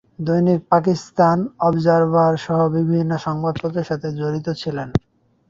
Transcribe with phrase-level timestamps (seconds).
[0.19, 4.89] দৈনিক পাকিস্তান অবজারভার সহ বিভিন্ন সংবাদপত্রের সাথে জড়িত ছিলেন।